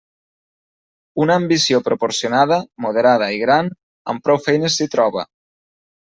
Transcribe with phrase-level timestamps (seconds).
[1.25, 3.69] Una ambició proporcionada, moderada i gran,
[4.15, 5.27] amb prou feines s'hi troba.